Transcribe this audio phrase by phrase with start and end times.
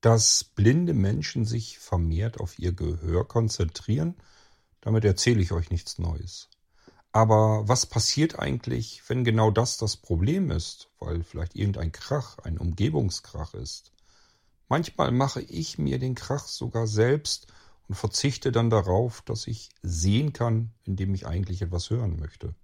[0.00, 4.14] dass blinde Menschen sich vermehrt auf ihr Gehör konzentrieren.
[4.80, 6.48] Damit erzähle ich euch nichts Neues.
[7.10, 12.58] Aber was passiert eigentlich, wenn genau das das Problem ist, weil vielleicht irgendein Krach, ein
[12.58, 13.92] Umgebungskrach ist?
[14.68, 17.46] Manchmal mache ich mir den Krach sogar selbst
[17.88, 22.54] und verzichte dann darauf, dass ich sehen kann, indem ich eigentlich etwas hören möchte.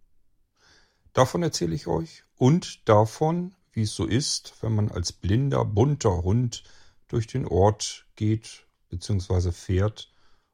[1.15, 6.23] Davon erzähle ich euch und davon, wie es so ist, wenn man als blinder, bunter
[6.23, 6.63] Hund
[7.09, 9.53] durch den Ort geht bzw.
[9.53, 10.13] fährt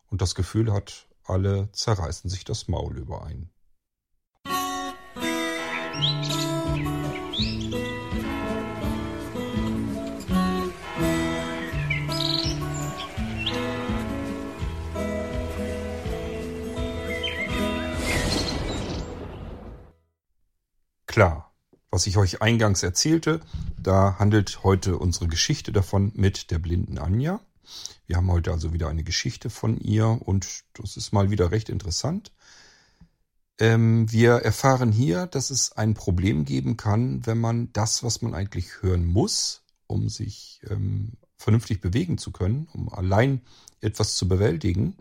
[0.08, 3.50] und das Gefühl hat, alle zerreißen sich das Maul über einen.
[21.06, 21.49] Klar,
[21.90, 23.40] was ich euch eingangs erzählte,
[23.78, 27.40] da handelt heute unsere Geschichte davon mit der blinden Anja.
[28.06, 31.68] Wir haben heute also wieder eine Geschichte von ihr und das ist mal wieder recht
[31.68, 32.32] interessant.
[33.58, 38.34] Ähm, wir erfahren hier, dass es ein Problem geben kann, wenn man das, was man
[38.34, 43.42] eigentlich hören muss, um sich ähm, vernünftig bewegen zu können, um allein
[43.80, 44.96] etwas zu bewältigen,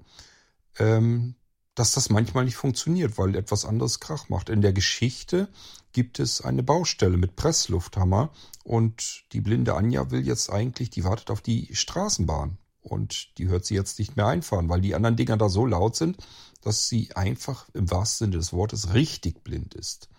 [0.77, 1.35] ähm,
[1.79, 4.49] dass das manchmal nicht funktioniert, weil etwas anderes Krach macht.
[4.49, 5.47] In der Geschichte
[5.93, 8.31] gibt es eine Baustelle mit Presslufthammer
[8.65, 13.65] und die blinde Anja will jetzt eigentlich, die wartet auf die Straßenbahn und die hört
[13.65, 16.17] sie jetzt nicht mehr einfahren, weil die anderen Dinger da so laut sind,
[16.61, 20.09] dass sie einfach im wahrsten Sinne des Wortes richtig blind ist.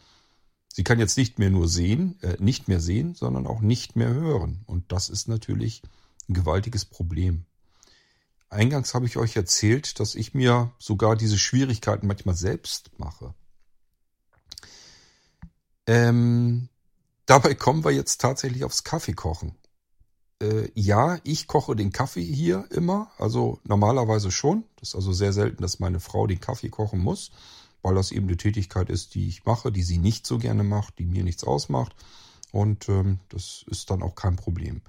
[0.68, 4.14] Sie kann jetzt nicht mehr nur sehen, äh, nicht mehr sehen, sondern auch nicht mehr
[4.14, 4.62] hören.
[4.64, 5.82] Und das ist natürlich
[6.26, 7.44] ein gewaltiges Problem.
[8.50, 13.32] Eingangs habe ich euch erzählt, dass ich mir sogar diese Schwierigkeiten manchmal selbst mache.
[15.86, 16.68] Ähm,
[17.26, 19.54] dabei kommen wir jetzt tatsächlich aufs Kaffeekochen.
[20.42, 24.64] Äh, ja, ich koche den Kaffee hier immer, also normalerweise schon.
[24.76, 27.30] Das ist also sehr selten, dass meine Frau den Kaffee kochen muss,
[27.82, 30.98] weil das eben eine Tätigkeit ist, die ich mache, die sie nicht so gerne macht,
[30.98, 31.94] die mir nichts ausmacht.
[32.50, 34.82] Und ähm, das ist dann auch kein Problem.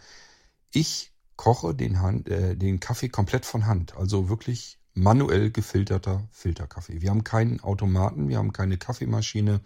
[0.72, 1.11] Ich
[1.42, 3.98] koche den, Hand, äh, den Kaffee komplett von Hand.
[3.98, 7.02] Also wirklich manuell gefilterter Filterkaffee.
[7.02, 9.60] Wir haben keinen Automaten, wir haben keine Kaffeemaschine,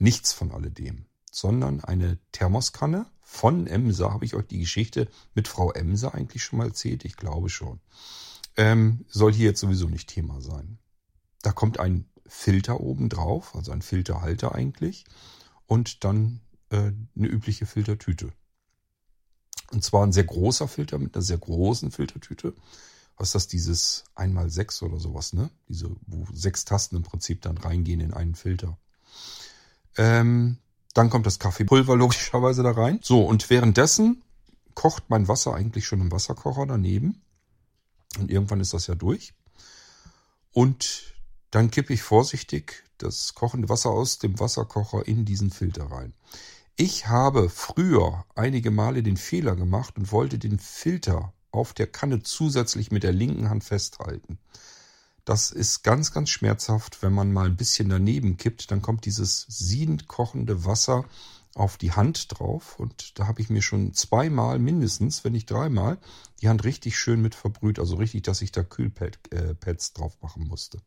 [0.00, 1.06] nichts von alledem.
[1.30, 4.12] Sondern eine Thermoskanne von Emser.
[4.12, 7.04] Habe ich euch die Geschichte mit Frau Emser eigentlich schon mal erzählt?
[7.04, 7.78] Ich glaube schon.
[8.56, 10.78] Ähm, soll hier jetzt sowieso nicht Thema sein.
[11.42, 15.04] Da kommt ein Filter oben drauf, also ein Filterhalter eigentlich.
[15.68, 16.40] Und dann
[16.70, 18.32] äh, eine übliche Filtertüte.
[19.72, 22.54] Und zwar ein sehr großer Filter mit einer sehr großen Filtertüte.
[23.16, 25.50] Was ist das, dieses einmal sechs oder sowas, ne?
[25.68, 28.76] Diese, wo sechs Tasten im Prinzip dann reingehen in einen Filter.
[29.96, 30.58] Ähm,
[30.94, 33.00] dann kommt das Kaffeepulver logischerweise da rein.
[33.02, 34.22] So, und währenddessen
[34.74, 37.22] kocht mein Wasser eigentlich schon im Wasserkocher daneben.
[38.18, 39.32] Und irgendwann ist das ja durch.
[40.52, 41.14] Und
[41.50, 46.14] dann kippe ich vorsichtig das kochende Wasser aus dem Wasserkocher in diesen Filter rein.
[46.76, 52.22] Ich habe früher einige Male den Fehler gemacht und wollte den Filter auf der Kanne
[52.22, 54.38] zusätzlich mit der linken Hand festhalten.
[55.24, 59.46] Das ist ganz, ganz schmerzhaft, wenn man mal ein bisschen daneben kippt, dann kommt dieses
[59.48, 61.04] siedend kochende Wasser
[61.54, 65.98] auf die Hand drauf und da habe ich mir schon zweimal mindestens, wenn nicht dreimal,
[66.40, 70.48] die Hand richtig schön mit verbrüht, also richtig, dass ich da Kühlpads äh, drauf machen
[70.48, 70.80] musste.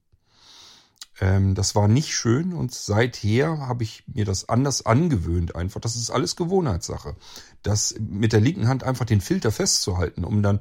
[1.19, 5.79] Ähm, das war nicht schön und seither habe ich mir das anders angewöhnt einfach.
[5.79, 7.15] Das ist alles Gewohnheitssache.
[7.63, 10.59] Das mit der linken Hand einfach den Filter festzuhalten, um dann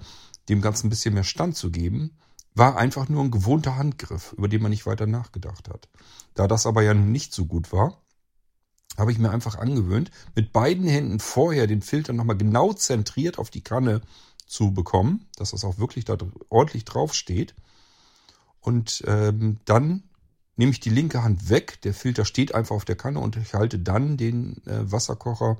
[0.48, 2.16] dem Ganzen ein bisschen mehr Stand zu geben,
[2.54, 5.88] war einfach nur ein gewohnter Handgriff, über den man nicht weiter nachgedacht hat.
[6.34, 8.00] Da das aber ja nun nicht so gut war,
[8.96, 13.50] habe ich mir einfach angewöhnt, mit beiden Händen vorher den Filter nochmal genau zentriert auf
[13.50, 14.02] die Kanne
[14.46, 16.16] zu bekommen, dass das auch wirklich da
[16.48, 17.56] ordentlich drauf steht.
[18.60, 20.04] Und ähm, dann
[20.56, 23.54] nehme ich die linke Hand weg, der Filter steht einfach auf der Kanne und ich
[23.54, 25.58] halte dann den äh, Wasserkocher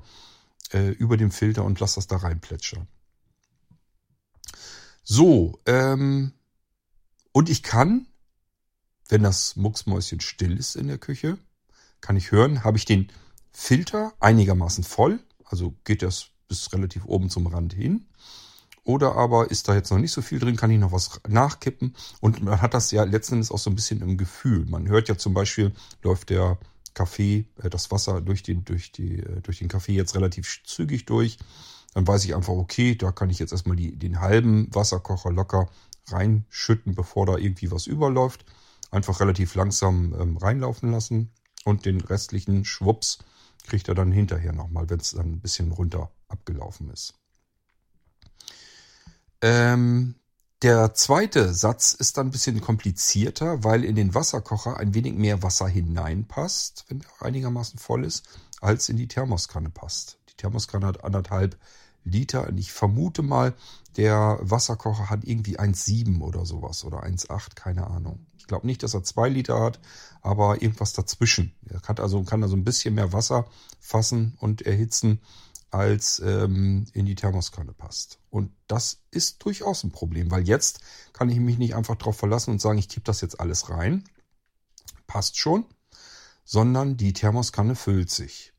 [0.71, 2.87] äh, über dem Filter und lasse das da rein plätschern.
[5.03, 6.33] So, ähm,
[7.31, 8.07] und ich kann,
[9.09, 11.37] wenn das Mucksmäuschen still ist in der Küche,
[12.01, 13.11] kann ich hören, habe ich den
[13.51, 18.07] Filter einigermaßen voll, also geht das bis relativ oben zum Rand hin.
[18.85, 21.95] Oder aber ist da jetzt noch nicht so viel drin, kann ich noch was nachkippen.
[22.21, 24.65] Und man hat das ja letzten Endes auch so ein bisschen im Gefühl.
[24.67, 25.73] Man hört ja zum Beispiel,
[26.03, 26.59] läuft der
[26.93, 31.07] Kaffee, äh, das Wasser durch den, durch, die, äh, durch den Kaffee jetzt relativ zügig
[31.07, 31.39] durch.
[31.95, 35.67] Dann weiß ich einfach, okay, da kann ich jetzt erstmal die, den halben Wasserkocher locker
[36.09, 38.45] reinschütten, bevor da irgendwie was überläuft.
[38.91, 41.31] Einfach relativ langsam ähm, reinlaufen lassen.
[41.63, 43.17] Und den restlichen Schwupps
[43.63, 47.15] kriegt er dann hinterher nochmal, wenn es dann ein bisschen runter abgelaufen ist.
[49.41, 50.15] Ähm,
[50.61, 55.43] der zweite Satz ist dann ein bisschen komplizierter, weil in den Wasserkocher ein wenig mehr
[55.43, 58.25] Wasser hineinpasst, wenn er einigermaßen voll ist,
[58.61, 60.17] als in die Thermoskanne passt.
[60.29, 61.57] Die Thermoskanne hat anderthalb
[62.03, 63.53] Liter und ich vermute mal,
[63.97, 68.25] der Wasserkocher hat irgendwie 1,7 oder sowas oder 1,8, keine Ahnung.
[68.37, 69.79] Ich glaube nicht, dass er zwei Liter hat,
[70.21, 71.53] aber irgendwas dazwischen.
[71.67, 73.47] Er hat also, kann also ein bisschen mehr Wasser
[73.79, 75.19] fassen und erhitzen,
[75.71, 78.19] als ähm, in die Thermoskanne passt.
[78.29, 80.79] Und das ist durchaus ein Problem, weil jetzt
[81.13, 84.03] kann ich mich nicht einfach darauf verlassen und sagen, ich kippe das jetzt alles rein.
[85.07, 85.65] Passt schon,
[86.43, 88.53] sondern die Thermoskanne füllt sich.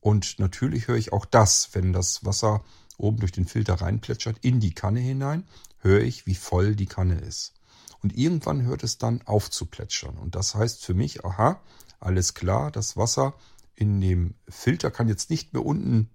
[0.00, 2.64] Und natürlich höre ich auch das, wenn das Wasser
[2.96, 5.46] oben durch den Filter reinplätschert, in die Kanne hinein,
[5.78, 7.54] höre ich, wie voll die Kanne ist.
[8.02, 10.16] Und irgendwann hört es dann auf zu plätschern.
[10.18, 11.60] Und das heißt für mich, aha,
[12.00, 13.34] alles klar, das Wasser
[13.74, 16.10] in dem Filter kann jetzt nicht mehr unten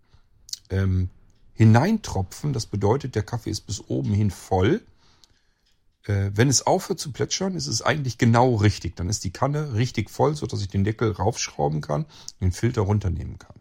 [0.70, 1.10] ähm,
[1.54, 2.54] hineintropfen.
[2.54, 4.82] Das bedeutet, der Kaffee ist bis oben hin voll.
[6.04, 8.96] Äh, wenn es aufhört zu plätschern, ist es eigentlich genau richtig.
[8.96, 12.82] Dann ist die Kanne richtig voll, sodass ich den Deckel raufschrauben kann und den Filter
[12.82, 13.56] runternehmen kann.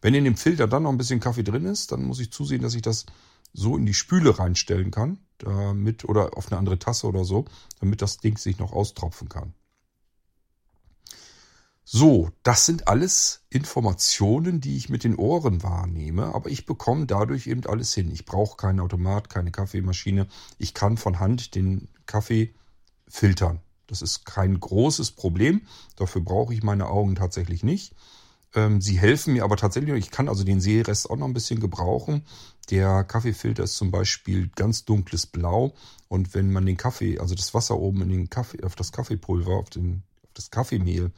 [0.00, 2.62] Wenn in dem Filter dann noch ein bisschen Kaffee drin ist, dann muss ich zusehen,
[2.62, 3.04] dass ich das
[3.52, 7.44] so in die Spüle reinstellen kann, damit oder auf eine andere Tasse oder so,
[7.80, 9.52] damit das Ding sich noch austropfen kann.
[11.92, 17.48] So, das sind alles Informationen, die ich mit den Ohren wahrnehme, aber ich bekomme dadurch
[17.48, 18.12] eben alles hin.
[18.12, 20.28] Ich brauche keinen Automat, keine Kaffeemaschine.
[20.56, 22.54] Ich kann von Hand den Kaffee
[23.08, 23.58] filtern.
[23.88, 25.62] Das ist kein großes Problem.
[25.96, 27.92] Dafür brauche ich meine Augen tatsächlich nicht.
[28.54, 29.92] Ähm, sie helfen mir aber tatsächlich.
[29.96, 32.22] Ich kann also den Seerest auch noch ein bisschen gebrauchen.
[32.70, 35.74] Der Kaffeefilter ist zum Beispiel ganz dunkles Blau.
[36.06, 39.54] Und wenn man den Kaffee, also das Wasser oben in den Kaffee, auf das Kaffeepulver,
[39.56, 41.10] auf, den, auf das Kaffeemehl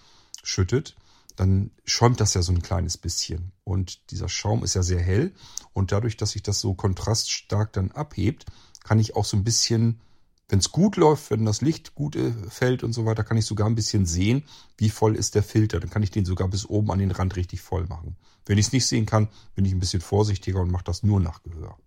[0.43, 0.97] schüttet,
[1.37, 3.53] dann schäumt das ja so ein kleines bisschen.
[3.65, 5.33] Und dieser Schaum ist ja sehr hell.
[5.73, 8.47] Und dadurch, dass sich das so kontraststark dann abhebt,
[8.85, 10.01] kann ich auch so ein bisschen,
[10.49, 13.47] wenn es gut läuft, wenn das Licht gut äh, fällt und so weiter, kann ich
[13.47, 14.45] sogar ein bisschen sehen,
[14.77, 15.81] wie voll ist der Filter.
[15.81, 18.17] Dann kann ich den sogar bis oben an den Rand richtig voll machen.
[18.45, 21.21] Wenn ich es nicht sehen kann, bin ich ein bisschen vorsichtiger und mache das nur
[21.21, 21.79] nach Gehör.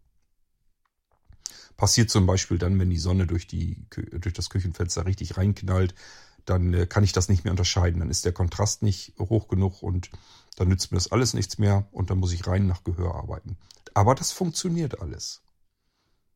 [1.78, 5.94] Passiert zum Beispiel dann, wenn die Sonne durch, die, durch das Küchenfenster richtig reinknallt,
[6.46, 8.00] dann äh, kann ich das nicht mehr unterscheiden.
[8.00, 10.10] Dann ist der Kontrast nicht hoch genug und
[10.56, 13.58] dann nützt mir das alles nichts mehr und dann muss ich rein nach Gehör arbeiten.
[13.94, 15.42] Aber das funktioniert alles.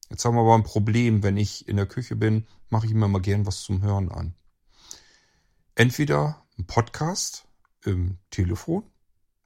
[0.09, 3.07] Jetzt haben wir aber ein Problem, wenn ich in der Küche bin, mache ich mir
[3.07, 4.33] mal gern was zum Hören an.
[5.75, 7.45] Entweder ein Podcast
[7.85, 8.83] im Telefon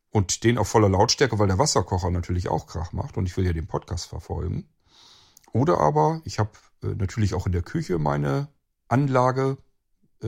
[0.09, 3.45] und den auf voller Lautstärke, weil der Wasserkocher natürlich auch Krach macht und ich will
[3.45, 4.69] ja den Podcast verfolgen.
[5.51, 6.51] Oder aber ich habe
[6.81, 8.47] äh, natürlich auch in der Küche meine
[8.87, 9.57] Anlage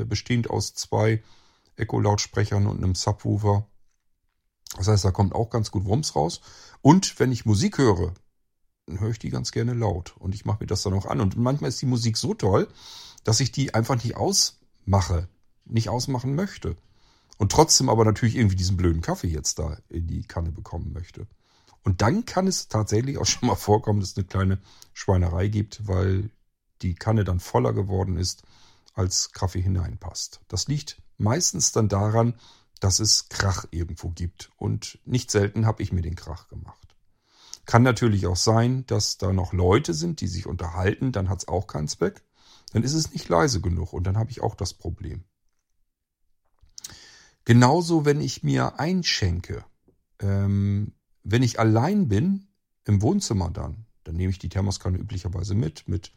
[0.03, 1.23] bestehend aus zwei
[1.77, 3.67] Echo-Lautsprechern und einem Subwoofer.
[4.75, 6.41] Das heißt, da kommt auch ganz gut Wumms raus.
[6.81, 8.13] Und wenn ich Musik höre,
[8.87, 10.15] dann höre ich die ganz gerne laut.
[10.17, 11.21] Und ich mache mir das dann auch an.
[11.21, 12.67] Und manchmal ist die Musik so toll,
[13.23, 15.27] dass ich die einfach nicht ausmache,
[15.65, 16.75] nicht ausmachen möchte.
[17.37, 21.27] Und trotzdem aber natürlich irgendwie diesen blöden Kaffee jetzt da in die Kanne bekommen möchte.
[21.83, 24.59] Und dann kann es tatsächlich auch schon mal vorkommen, dass es eine kleine
[24.93, 26.29] Schweinerei gibt, weil
[26.81, 28.43] die Kanne dann voller geworden ist
[28.95, 30.41] als Kaffee hineinpasst.
[30.47, 32.33] Das liegt meistens dann daran,
[32.79, 34.51] dass es Krach irgendwo gibt.
[34.57, 36.95] Und nicht selten habe ich mir den Krach gemacht.
[37.65, 41.47] Kann natürlich auch sein, dass da noch Leute sind, die sich unterhalten, dann hat es
[41.47, 42.23] auch keinen Zweck.
[42.71, 45.23] Dann ist es nicht leise genug und dann habe ich auch das Problem.
[47.43, 49.63] Genauso, wenn ich mir einschenke.
[50.19, 52.47] Ähm, wenn ich allein bin,
[52.85, 56.11] im Wohnzimmer dann, dann nehme ich die Thermoskanne üblicherweise mit, mit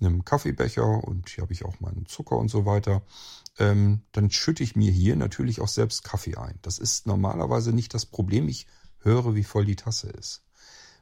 [0.00, 3.02] einem Kaffeebecher und hier habe ich auch meinen Zucker und so weiter,
[3.58, 6.58] ähm, dann schütte ich mir hier natürlich auch selbst Kaffee ein.
[6.62, 8.48] Das ist normalerweise nicht das Problem.
[8.48, 8.66] Ich
[9.00, 10.42] höre, wie voll die Tasse ist.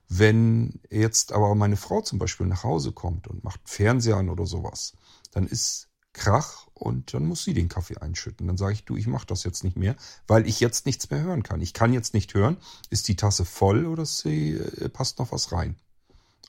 [0.08, 4.46] Wenn jetzt aber meine Frau zum Beispiel nach Hause kommt und macht Fernseher an oder
[4.46, 4.92] sowas,
[5.32, 8.46] dann ist Krach und dann muss sie den Kaffee einschütten.
[8.46, 9.96] Dann sage ich, du, ich mache das jetzt nicht mehr,
[10.26, 11.60] weil ich jetzt nichts mehr hören kann.
[11.60, 12.58] Ich kann jetzt nicht hören,
[12.90, 15.76] ist die Tasse voll oder sie, äh, passt noch was rein.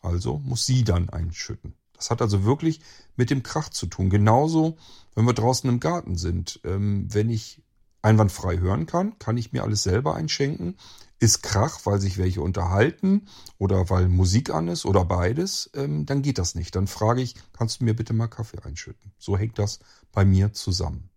[0.02, 1.74] Also muss sie dann einschütten.
[1.96, 2.82] Das hat also wirklich
[3.16, 4.10] mit dem Krach zu tun.
[4.10, 4.78] Genauso,
[5.16, 6.60] wenn wir draußen im Garten sind.
[6.64, 7.64] Ähm, wenn ich
[8.02, 10.78] einwandfrei hören kann, kann ich mir alles selber einschenken.
[11.20, 16.22] Ist Krach, weil sich welche unterhalten oder weil Musik an ist oder beides, ähm, dann
[16.22, 16.76] geht das nicht.
[16.76, 19.14] Dann frage ich, kannst du mir bitte mal Kaffee einschütten?
[19.18, 19.80] So hängt das
[20.12, 21.10] bei mir zusammen.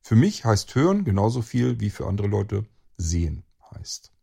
[0.00, 3.44] Für mich heißt hören genauso viel wie für andere Leute sehen
[3.74, 4.13] heißt.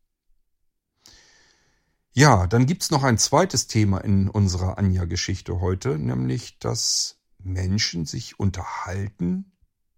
[2.13, 8.37] Ja, dann gibt's noch ein zweites Thema in unserer Anja-Geschichte heute, nämlich, dass Menschen sich
[8.37, 9.53] unterhalten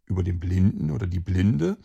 [0.06, 1.78] über den Blinden oder die Blinde,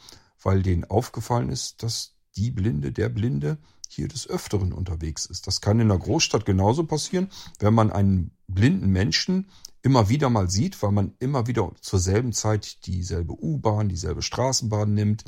[0.43, 3.59] weil denen aufgefallen ist, dass die Blinde, der Blinde
[3.89, 5.47] hier des Öfteren unterwegs ist.
[5.47, 9.49] Das kann in der Großstadt genauso passieren, wenn man einen blinden Menschen
[9.81, 14.93] immer wieder mal sieht, weil man immer wieder zur selben Zeit dieselbe U-Bahn, dieselbe Straßenbahn
[14.93, 15.25] nimmt,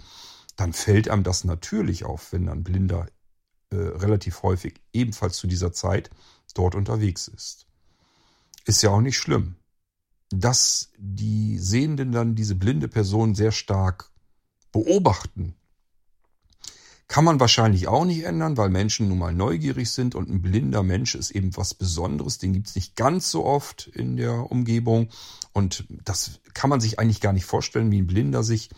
[0.57, 3.07] dann fällt einem das natürlich auf, wenn ein Blinder
[3.71, 6.11] äh, relativ häufig ebenfalls zu dieser Zeit
[6.55, 7.67] dort unterwegs ist.
[8.65, 9.57] Ist ja auch nicht schlimm.
[10.31, 14.11] Dass die Sehenden dann diese blinde Person sehr stark
[14.73, 15.55] beobachten,
[17.11, 20.85] kann man wahrscheinlich auch nicht ändern, weil Menschen nun mal neugierig sind und ein blinder
[20.85, 22.39] Mensch ist eben was Besonderes.
[22.39, 25.09] Den gibt's nicht ganz so oft in der Umgebung.
[25.53, 28.71] Und das kann man sich eigentlich gar nicht vorstellen, wie ein Blinder sich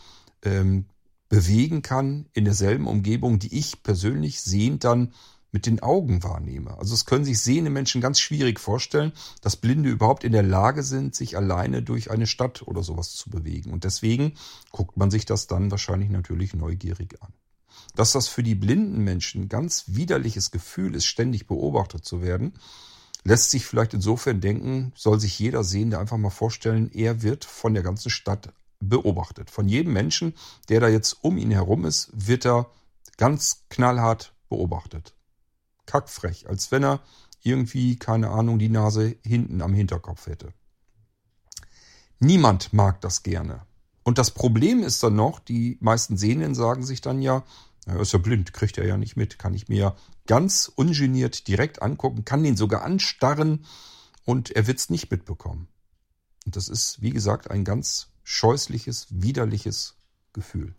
[0.44, 0.86] ähm,
[1.32, 5.14] bewegen kann in derselben Umgebung, die ich persönlich sehend dann
[5.50, 6.76] mit den Augen wahrnehme.
[6.76, 10.82] Also es können sich sehende Menschen ganz schwierig vorstellen, dass Blinde überhaupt in der Lage
[10.82, 13.72] sind, sich alleine durch eine Stadt oder sowas zu bewegen.
[13.72, 14.34] Und deswegen
[14.72, 17.32] guckt man sich das dann wahrscheinlich natürlich neugierig an.
[17.94, 22.52] Dass das für die blinden Menschen ganz widerliches Gefühl ist, ständig beobachtet zu werden,
[23.24, 27.72] lässt sich vielleicht insofern denken, soll sich jeder Sehende einfach mal vorstellen, er wird von
[27.72, 28.52] der ganzen Stadt
[28.88, 29.50] beobachtet.
[29.50, 30.34] Von jedem Menschen,
[30.68, 32.70] der da jetzt um ihn herum ist, wird er
[33.16, 35.14] ganz knallhart beobachtet.
[35.86, 37.00] Kackfrech, als wenn er
[37.42, 40.52] irgendwie, keine Ahnung, die Nase hinten am Hinterkopf hätte.
[42.18, 43.66] Niemand mag das gerne.
[44.04, 47.44] Und das Problem ist dann noch, die meisten Sehenden sagen sich dann ja,
[47.86, 49.96] er ist ja blind, kriegt er ja nicht mit, kann ich mir
[50.26, 53.64] ganz ungeniert direkt angucken, kann den sogar anstarren
[54.24, 55.68] und er wird's nicht mitbekommen.
[56.46, 59.96] Und das ist, wie gesagt, ein ganz scheußliches, widerliches
[60.32, 60.74] Gefühl.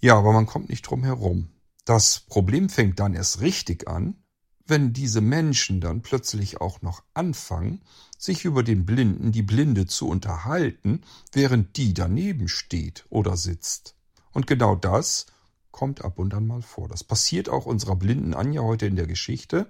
[0.00, 1.48] Ja, aber man kommt nicht drum herum.
[1.84, 4.22] Das Problem fängt dann erst richtig an,
[4.66, 7.82] wenn diese Menschen dann plötzlich auch noch anfangen,
[8.18, 11.02] sich über den Blinden, die Blinde zu unterhalten,
[11.32, 13.96] während die daneben steht oder sitzt.
[14.32, 15.26] Und genau das
[15.70, 16.88] kommt ab und an mal vor.
[16.88, 19.66] Das passiert auch unserer blinden Anja heute in der Geschichte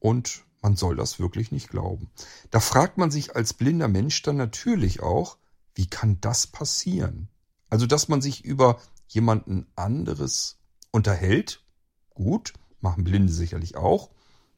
[0.00, 2.10] und man soll das wirklich nicht glauben.
[2.50, 5.36] Da fragt man sich als blinder Mensch dann natürlich auch,
[5.74, 7.28] wie kann das passieren?
[7.68, 10.58] Also, dass man sich über jemanden anderes
[10.92, 11.62] unterhält,
[12.10, 14.10] gut, machen Blinde sicherlich auch,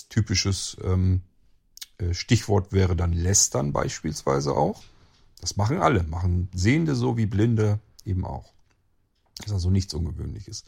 [0.09, 1.23] Typisches ähm,
[1.99, 4.83] äh, Stichwort wäre dann Lästern beispielsweise auch.
[5.41, 8.53] Das machen alle, machen Sehende so wie Blinde eben auch.
[9.39, 10.65] Das ist also nichts Ungewöhnliches.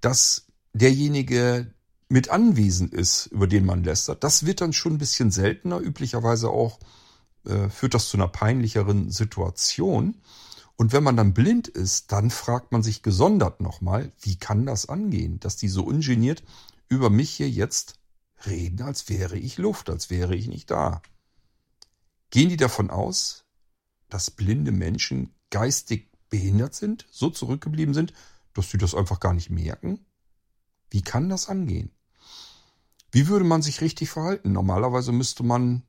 [0.00, 1.72] Dass derjenige
[2.14, 5.80] mit anwesend ist, über den man lästert, das wird dann schon ein bisschen seltener.
[5.80, 6.78] Üblicherweise auch
[7.44, 10.22] äh, führt das zu einer peinlicheren Situation.
[10.76, 14.88] Und wenn man dann blind ist, dann fragt man sich gesondert nochmal, wie kann das
[14.88, 16.44] angehen, dass die so ungeniert
[16.88, 17.98] über mich hier jetzt
[18.46, 21.02] reden, als wäre ich Luft, als wäre ich nicht da.
[22.30, 23.44] Gehen die davon aus,
[24.08, 28.12] dass blinde Menschen geistig behindert sind, so zurückgeblieben sind,
[28.52, 30.06] dass sie das einfach gar nicht merken?
[30.90, 31.90] Wie kann das angehen?
[33.14, 34.50] Wie würde man sich richtig verhalten?
[34.50, 35.84] Normalerweise müsste man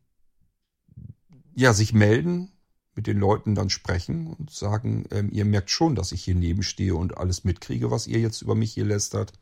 [1.56, 2.52] ja sich melden,
[2.94, 6.62] mit den Leuten dann sprechen und sagen, ähm, ihr merkt schon, dass ich hier neben
[6.62, 9.34] stehe und alles mitkriege, was ihr jetzt über mich hier lästert.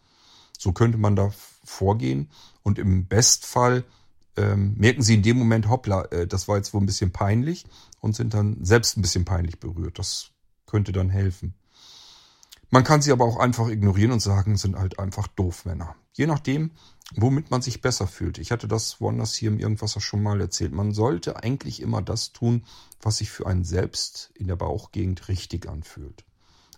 [0.58, 1.34] So könnte man da
[1.66, 2.30] vorgehen.
[2.62, 3.84] Und im Bestfall
[4.38, 7.66] ähm, merken sie in dem Moment, hoppla, äh, das war jetzt wohl ein bisschen peinlich
[8.00, 10.00] und sind dann selbst ein bisschen peinlich berührt.
[10.00, 10.32] Das
[10.68, 11.54] könnte dann helfen.
[12.74, 15.96] Man kann sie aber auch einfach ignorieren und sagen, sind halt einfach Doofmänner.
[16.14, 16.72] Je nachdem,
[17.14, 18.40] womit man sich besser fühlt.
[18.40, 20.72] Ich hatte das woanders hier im Irgendwas schon mal erzählt.
[20.72, 22.66] Man sollte eigentlich immer das tun,
[23.00, 26.26] was sich für einen selbst in der Bauchgegend richtig anfühlt.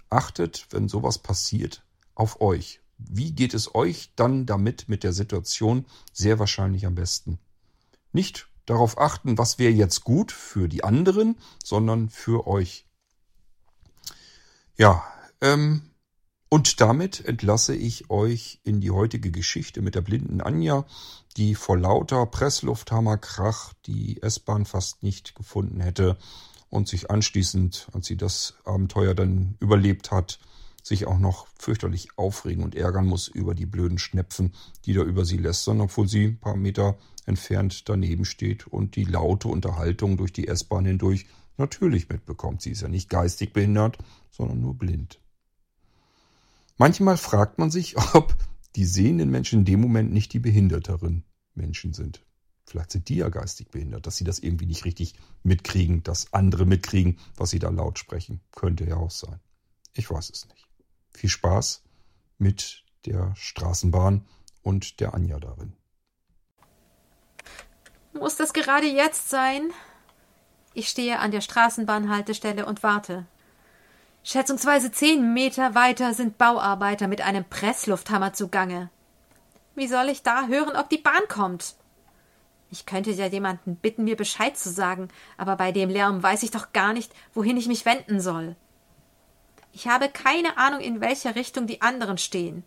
[0.09, 2.81] Achtet, wenn sowas passiert, auf euch.
[2.97, 5.85] Wie geht es euch dann damit mit der Situation?
[6.11, 7.39] Sehr wahrscheinlich am besten.
[8.11, 12.85] Nicht darauf achten, was wäre jetzt gut für die anderen, sondern für euch.
[14.75, 15.05] Ja,
[15.41, 15.81] ähm,
[16.49, 20.85] und damit entlasse ich euch in die heutige Geschichte mit der blinden Anja,
[21.37, 26.17] die vor lauter Presslufthammerkrach die S-Bahn fast nicht gefunden hätte
[26.69, 30.39] und sich anschließend, als sie das Abenteuer dann überlebt hat,
[30.83, 34.53] sich auch noch fürchterlich aufregen und ärgern muss über die blöden Schnepfen,
[34.85, 39.05] die da über sie lästern, obwohl sie ein paar Meter entfernt daneben steht und die
[39.05, 41.25] laute Unterhaltung durch die S-Bahn hindurch
[41.57, 42.61] natürlich mitbekommt.
[42.61, 43.97] Sie ist ja nicht geistig behindert,
[44.29, 45.19] sondern nur blind.
[46.77, 48.35] Manchmal fragt man sich, ob
[48.75, 52.21] die sehenden Menschen in dem Moment nicht die behinderteren Menschen sind.
[52.65, 55.13] Vielleicht sind die ja geistig behindert, dass sie das irgendwie nicht richtig
[55.43, 58.41] mitkriegen, dass andere mitkriegen, was sie da laut sprechen.
[58.51, 59.39] Könnte ja auch sein.
[59.93, 60.65] Ich weiß es nicht
[61.15, 61.83] viel Spaß
[62.37, 64.27] mit der Straßenbahn
[64.61, 65.73] und der Anja darin.
[68.13, 69.71] Muss das gerade jetzt sein?
[70.73, 73.25] Ich stehe an der Straßenbahnhaltestelle und warte.
[74.27, 78.89] Schätzungsweise zehn Meter weiter sind Bauarbeiter mit einem Presslufthammer zugange.
[79.75, 81.75] Wie soll ich da hören, ob die Bahn kommt?
[82.71, 86.49] Ich könnte ja jemanden bitten, mir Bescheid zu sagen, aber bei dem Lärm weiß ich
[86.49, 88.55] doch gar nicht, wohin ich mich wenden soll.
[89.73, 92.63] Ich habe keine Ahnung, in welcher Richtung die anderen stehen.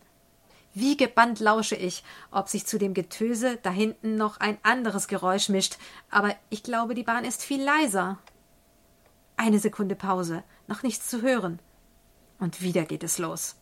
[0.73, 5.49] Wie gebannt lausche ich, ob sich zu dem Getöse da hinten noch ein anderes Geräusch
[5.49, 5.77] mischt,
[6.09, 8.17] aber ich glaube, die Bahn ist viel leiser.
[9.41, 11.59] Eine Sekunde Pause, noch nichts zu hören.
[12.39, 13.55] Und wieder geht es los.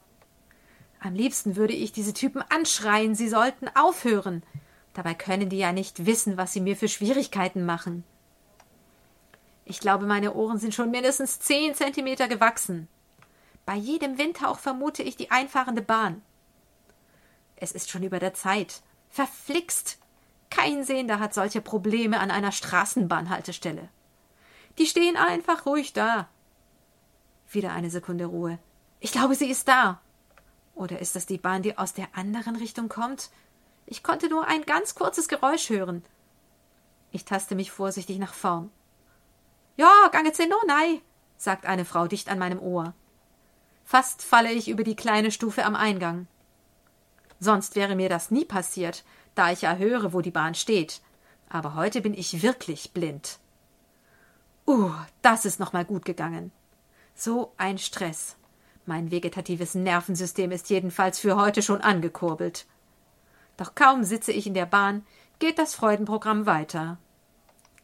[1.00, 4.42] Am liebsten würde ich diese Typen anschreien, sie sollten aufhören.
[4.96, 8.04] Dabei können die ja nicht wissen, was sie mir für Schwierigkeiten machen.
[9.66, 12.88] Ich glaube, meine Ohren sind schon mindestens zehn Zentimeter gewachsen.
[13.68, 16.24] Bei jedem Windhauch vermute ich die einfahrende Bahn.
[17.56, 18.82] Es ist schon über der Zeit.
[19.12, 20.00] Verflixt!
[20.50, 23.90] Kein Sehender hat solche Probleme an einer Straßenbahnhaltestelle.
[24.78, 26.28] Die stehen einfach ruhig da.
[27.50, 28.60] Wieder eine Sekunde Ruhe.
[29.00, 30.02] Ich glaube, sie ist da.
[30.76, 33.30] Oder ist das die Bahn, die aus der anderen Richtung kommt?
[33.86, 36.04] Ich konnte nur ein ganz kurzes Geräusch hören.
[37.12, 38.70] Ich taste mich vorsichtig nach vorn.
[39.78, 41.02] Ja, gange zeno nei,
[41.38, 42.94] sagt eine Frau dicht an meinem Ohr.
[43.86, 46.28] Fast falle ich über die kleine Stufe am Eingang.
[47.40, 49.04] Sonst wäre mir das nie passiert,
[49.36, 51.02] da ich ja höre, wo die Bahn steht.
[51.50, 53.40] Aber heute bin ich wirklich blind.
[54.68, 56.52] Uh, das ist noch mal gut gegangen.
[57.16, 58.36] So ein Stress.
[58.86, 62.66] Mein vegetatives Nervensystem ist jedenfalls für heute schon angekurbelt.
[63.56, 65.06] Doch kaum sitze ich in der Bahn,
[65.40, 66.98] geht das Freudenprogramm weiter.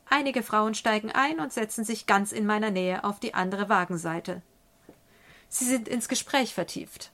[0.09, 4.41] Einige Frauen steigen ein und setzen sich ganz in meiner Nähe auf die andere Wagenseite.
[5.47, 7.11] Sie sind ins Gespräch vertieft.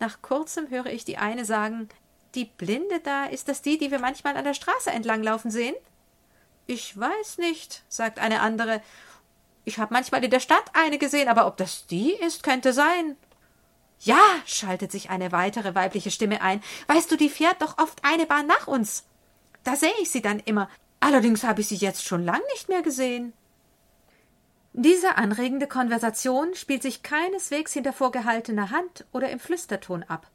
[0.00, 1.88] Nach kurzem höre ich die eine sagen
[2.34, 5.74] Die Blinde da, ist das die, die wir manchmal an der Straße entlanglaufen sehen?
[6.66, 8.80] Ich weiß nicht, sagt eine andere.
[9.64, 13.16] Ich habe manchmal in der Stadt eine gesehen, aber ob das die ist, könnte sein.
[14.00, 16.62] Ja, schaltet sich eine weitere weibliche Stimme ein.
[16.86, 19.04] Weißt du, die fährt doch oft eine Bahn nach uns.
[19.62, 20.70] Da sehe ich sie dann immer.
[21.00, 23.34] Allerdings habe ich sie jetzt schon lang nicht mehr gesehen.
[24.72, 30.28] Diese anregende Konversation spielt sich keineswegs hinter vorgehaltener Hand oder im Flüsterton ab.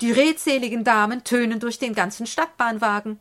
[0.00, 3.20] Die redseligen Damen tönen durch den ganzen Stadtbahnwagen.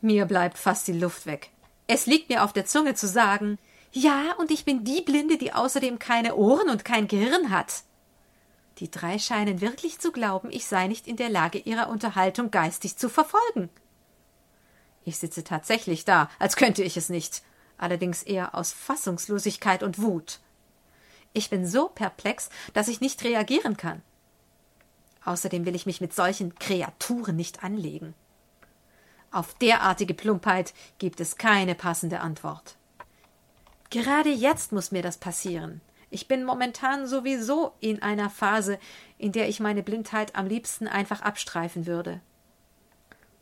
[0.00, 1.50] Mir bleibt fast die Luft weg.
[1.94, 3.58] Es liegt mir auf der Zunge zu sagen,
[3.92, 7.82] ja, und ich bin die Blinde, die außerdem keine Ohren und kein Gehirn hat.
[8.78, 12.96] Die drei scheinen wirklich zu glauben, ich sei nicht in der Lage, ihrer Unterhaltung geistig
[12.96, 13.68] zu verfolgen.
[15.04, 17.42] Ich sitze tatsächlich da, als könnte ich es nicht
[17.76, 20.40] allerdings eher aus Fassungslosigkeit und Wut.
[21.34, 24.00] Ich bin so perplex, dass ich nicht reagieren kann.
[25.26, 28.14] Außerdem will ich mich mit solchen Kreaturen nicht anlegen.
[29.32, 32.76] Auf derartige Plumpheit gibt es keine passende Antwort.
[33.88, 35.80] Gerade jetzt muss mir das passieren.
[36.10, 38.78] Ich bin momentan sowieso in einer Phase,
[39.16, 42.20] in der ich meine Blindheit am liebsten einfach abstreifen würde.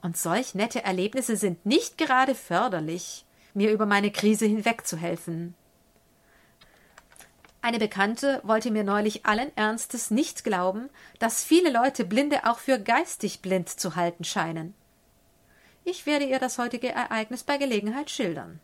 [0.01, 5.55] Und solch nette Erlebnisse sind nicht gerade förderlich mir über meine Krise hinwegzuhelfen.
[7.63, 12.79] Eine Bekannte wollte mir neulich allen Ernstes nicht glauben, dass viele Leute Blinde auch für
[12.79, 14.75] geistig blind zu halten scheinen.
[15.85, 18.61] Ich werde ihr das heutige Ereignis bei Gelegenheit schildern.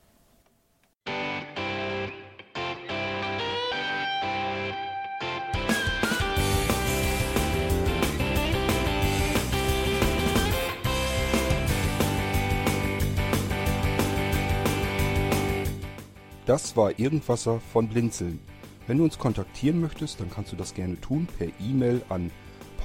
[16.47, 18.39] Das war Irgendwasser von Blinzeln.
[18.87, 22.31] Wenn du uns kontaktieren möchtest, dann kannst du das gerne tun per E-Mail an